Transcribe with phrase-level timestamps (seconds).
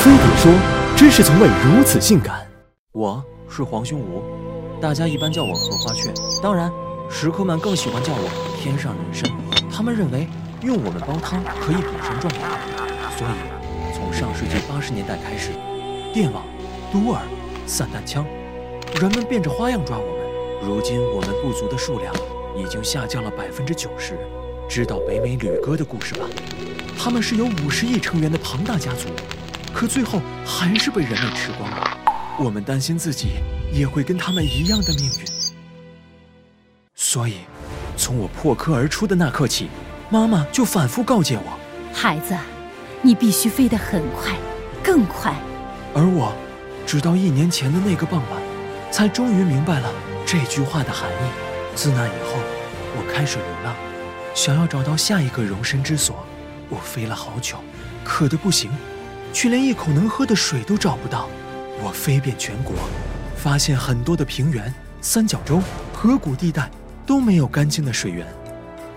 [0.00, 0.50] 飞碟说
[0.96, 2.40] ：“知识从未如此性感。”
[2.92, 4.22] 我是黄胸吴，
[4.80, 6.10] 大家一般叫我荷花雀。
[6.42, 6.72] 当然，
[7.10, 9.30] 食客们更喜欢叫我天上人参。
[9.70, 10.26] 他们认为
[10.62, 12.50] 用我们煲汤可以补身壮阳，
[13.18, 15.50] 所以从上世纪八十年代开始，
[16.14, 16.44] 电网、
[16.90, 17.18] 毒饵、
[17.66, 18.24] 散弹枪，
[19.02, 20.66] 人们变着花样抓我们。
[20.66, 22.10] 如今我们部族的数量
[22.56, 24.18] 已经下降了百分之九十。
[24.66, 26.24] 知道北美旅哥的故事吧？
[26.98, 29.08] 他们是有五十亿成员的庞大家族，
[29.72, 31.98] 可最后还是被人类吃光了。
[32.38, 33.34] 我们担心自己
[33.72, 35.26] 也会跟他们一样的命运，
[36.94, 37.38] 所以
[37.96, 39.68] 从我破壳而出的那刻起，
[40.08, 41.58] 妈妈就反复告诫我：
[41.92, 42.34] 孩子，
[43.02, 44.34] 你必须飞得很快，
[44.82, 45.34] 更快。
[45.94, 46.32] 而我，
[46.86, 48.42] 直到一年前的那个傍晚，
[48.90, 49.92] 才终于明白了
[50.24, 51.30] 这句话的含义。
[51.74, 52.40] 自那以后，
[52.96, 53.74] 我开始流浪。
[54.34, 56.24] 想要找到下一个容身之所，
[56.68, 57.56] 我飞了好久，
[58.04, 58.70] 渴得不行，
[59.32, 61.28] 却连一口能喝的水都找不到。
[61.82, 62.74] 我飞遍全国，
[63.36, 66.70] 发现很多的平原、三角洲、河谷地带
[67.06, 68.26] 都没有干净的水源，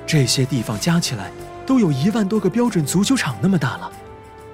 [0.06, 1.32] 这些地方加起来
[1.66, 3.92] 都有一万多个标准足球场那么大了。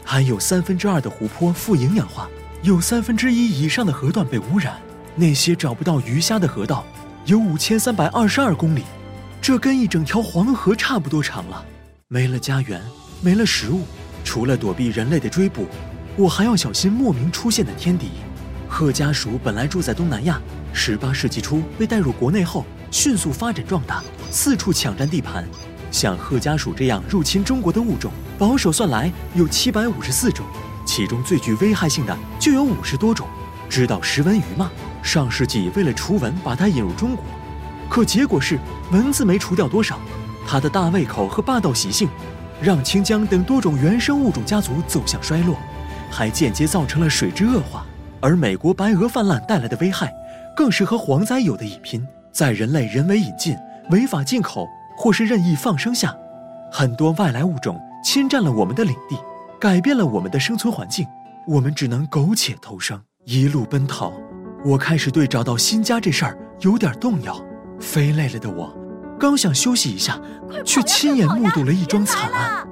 [0.04, 2.28] 还有三分之二的湖泊富营养化，
[2.62, 4.78] 有三分之一以上的河段被污染。
[5.16, 6.86] 那些找不到鱼虾的河道，
[7.26, 8.84] 有五千三百二十二公里。
[9.42, 11.66] 这跟一整条黄河差不多长了。
[12.08, 12.82] 没了家园，
[13.22, 13.84] 没了食物，
[14.30, 15.66] 除了躲避人类的追捕，
[16.16, 18.12] 我还要小心莫名出现的天敌。
[18.68, 20.40] 贺家鼠本来住在东南亚，
[20.72, 25.44] 十八世纪初被带入国内后，迅速发展壮大，四处抢占地盘。
[25.90, 30.46] 像贺家鼠这样入侵中国的物种，保守算来有七百五十四种，
[30.86, 33.28] 其中最具危害性的就有五十多种。
[33.68, 34.70] 知道石纹鱼吗？
[35.02, 37.26] 上世纪为了除蚊，把它引入中国。
[37.90, 38.60] 可结果是
[38.92, 40.00] 蚊子没除掉多少，
[40.48, 42.08] 它的大胃口和霸道习性，
[42.62, 45.56] 让清江等多种原生物种家族走向衰落，
[46.12, 47.86] 还间接造成了水质恶化。
[48.22, 50.14] 而美国白鹅泛滥带来的危害，
[50.56, 52.06] 更是和蝗灾有的一拼。
[52.32, 53.56] 在人类人为引进、
[53.92, 54.68] 违法进口
[54.98, 56.16] 或是任意放生下，
[56.72, 59.18] 很多外来物种侵占了我们的领地，
[59.60, 61.08] 改变了我们的生存环境，
[61.48, 64.12] 我们只能苟且偷生，一路奔逃。
[64.66, 67.42] 我开始对找到新家这事儿有点动摇。
[67.80, 68.72] 飞累了的我，
[69.20, 70.20] 刚想休息一下，
[70.64, 72.66] 却亲眼目睹了一桩惨案。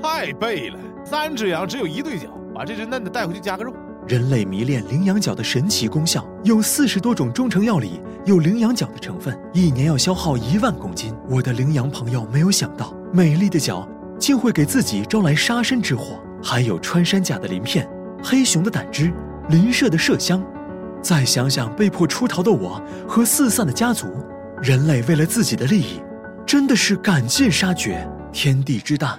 [0.00, 3.74] 太背了，三只羊只有一对角，把这只嫩的带回去加个肉。
[4.06, 11.14] 人类迷恋羚羊角的神奇功效，有四十多种中成药里有羚羊角的成分，一年要消耗一万公斤。
[11.28, 13.86] 我的羚羊朋友没有想到，美丽的角
[14.18, 16.20] 竟会给自己招来杀身之祸。
[16.42, 17.88] 还有穿山甲的鳞片，
[18.22, 19.12] 黑熊的胆汁，
[19.48, 20.42] 林麝的麝香。
[21.02, 24.06] 再想想被迫出逃的我和四散的家族，
[24.62, 26.00] 人类为了自己的利益，
[26.46, 28.06] 真的是赶尽杀绝。
[28.32, 29.18] 天地之大，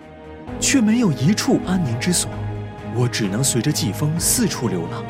[0.59, 2.29] 却没有一处安宁之所，
[2.95, 5.03] 我只能随着季风四处流浪。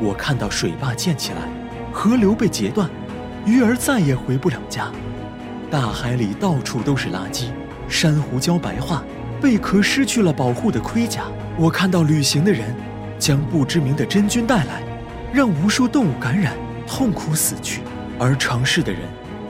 [0.00, 1.48] 我看到水坝建起来，
[1.92, 2.88] 河流被截断，
[3.44, 4.92] 鱼儿再也回不了家。
[5.70, 7.46] 大海里到处都是垃圾，
[7.88, 9.02] 珊瑚礁白化，
[9.40, 11.22] 贝壳失去了保护的盔甲。
[11.58, 12.76] 我看到旅行的人，
[13.18, 14.82] 将不知名的真菌带来。
[15.32, 16.54] 让无数动物感染，
[16.86, 17.80] 痛苦死去；
[18.18, 19.00] 而城市的人，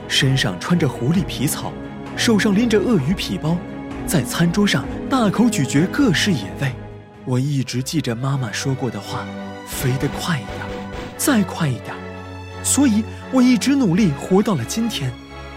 [0.07, 1.73] 身上穿着狐狸皮草，
[2.15, 3.57] 手上拎着鳄鱼皮包，
[4.07, 6.73] 在餐桌上大口咀嚼各式野味。
[7.25, 9.25] 我一直记着妈妈说过的话：
[9.67, 10.59] 飞得快一点，
[11.17, 11.93] 再快一点。
[12.63, 15.11] 所以我一直努力活到了今天。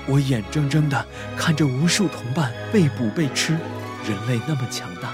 [0.08, 1.04] 我眼睁睁地
[1.36, 3.52] 看着无数同伴被捕被吃，
[4.08, 5.12] 人类那么强大，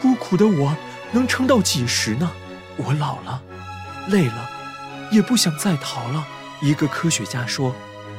[0.00, 0.76] 孤苦的我
[1.10, 2.30] 能撑到几时呢？
[2.76, 3.42] 我老了，
[4.08, 4.50] 累了。
[5.10, 6.26] 也不想再逃了。
[6.62, 7.74] 一个科学家说：“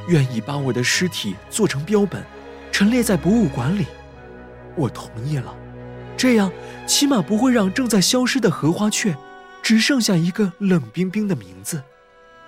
[0.08, 2.24] 愿意把我的尸体做成标本，
[2.72, 3.88] 陈列在博物馆里。”
[4.78, 5.56] 我同意了，
[6.16, 6.52] 这样
[6.86, 9.16] 起码不会让正在消失的荷花雀，
[9.64, 11.82] 只剩下一个冷冰冰的名字。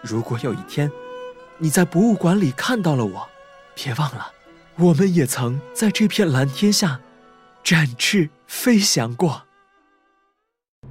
[0.02, 0.92] 如果有一天，
[1.58, 3.28] 你在博物馆里看到了我，
[3.74, 4.32] 别忘了，
[4.76, 7.00] 我们也曾在这片蓝天下
[7.64, 9.45] 展翅飞翔过。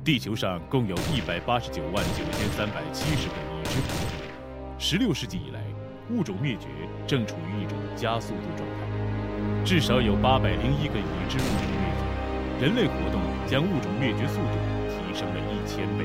[0.04, 4.28] 地球上共有一百八十九万九千三百七十个已知物种。
[4.78, 5.62] 十六世纪以来，
[6.10, 6.68] 物种灭绝
[7.06, 12.66] 正处于一种加速度状态，至少有八百零一个已知物种灭绝。
[12.66, 14.58] 人类活动将物种灭绝速度
[14.90, 16.04] 提升了一千倍，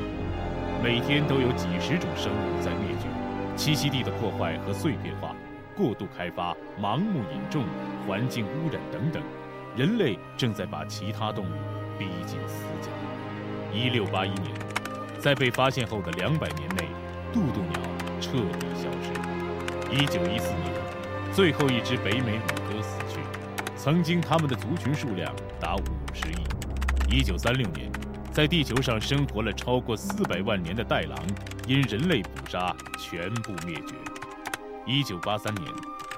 [0.82, 3.10] 每天都有几十种生物在灭绝。
[3.58, 5.36] 栖息地的破坏和碎片化、
[5.76, 7.66] 过度开发、盲目引种、
[8.08, 9.22] 环境污染等等，
[9.76, 11.54] 人类正在把其他动物
[11.98, 12.88] 逼进死角。
[13.72, 14.52] 一六八一年，
[15.20, 16.88] 在被发现后的两百年内，
[17.32, 17.80] 渡渡鸟
[18.20, 19.12] 彻底消失。
[19.92, 20.74] 一九一四年，
[21.34, 23.20] 最后一只北美旅鸽死去，
[23.76, 25.84] 曾经它们的族群数量达五
[26.14, 27.16] 十亿。
[27.16, 27.92] 一九三六年，
[28.32, 31.18] 在地球上生活了超过四百万年的袋狼，
[31.68, 33.96] 因人类捕杀全部灭绝。
[34.86, 35.68] 一九八三年，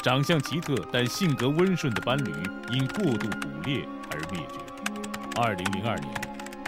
[0.02, 2.32] 长相奇特但性格温顺的斑驴
[2.72, 5.42] 因过度捕猎而灭绝。
[5.42, 6.14] 二零零二年，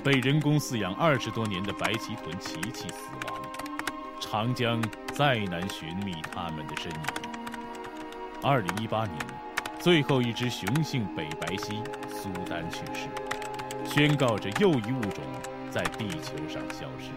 [0.03, 3.41] 被人工饲养二十多年的白鳍豚奇奇死亡，
[4.19, 4.83] 长江
[5.13, 6.99] 再难寻觅它们的身影。
[8.41, 9.17] 二零一八年，
[9.79, 13.07] 最后一只雄性北白犀苏丹去世。
[13.85, 15.23] 宣告着又一物种
[15.71, 17.09] 在地球上消失。